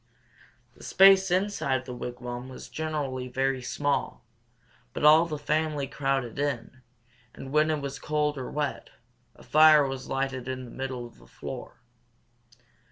The 0.73 0.83
space 0.83 1.29
inside 1.29 1.85
the 1.85 1.93
wigwam 1.93 2.49
was 2.49 2.69
generally 2.69 3.27
very 3.27 3.61
small; 3.61 4.25
but 4.93 5.03
all 5.05 5.27
the 5.27 5.37
family 5.37 5.85
crowded 5.85 6.39
in, 6.39 6.81
and 7.35 7.51
when 7.51 7.69
it 7.69 7.81
was 7.81 7.99
cold 7.99 8.35
or 8.35 8.49
wet, 8.49 8.89
a 9.35 9.43
fire 9.43 9.85
was 9.87 10.07
lighted 10.09 10.47
in 10.47 10.65
the 10.65 10.71
middle 10.71 11.05
of 11.05 11.19
the 11.19 11.27
floor. 11.27 11.81